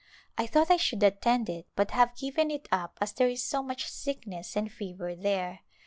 I 0.35 0.47
thought 0.47 0.71
I 0.71 0.77
should 0.77 1.03
attend 1.03 1.47
it 1.47 1.67
but 1.75 1.91
have 1.91 2.17
given 2.17 2.49
it 2.49 2.67
up 2.71 2.97
as 2.99 3.13
there 3.13 3.29
is 3.29 3.43
so 3.43 3.61
much 3.61 3.87
sickness 3.87 4.55
and 4.57 4.71
fever 4.71 5.13
there. 5.15 5.59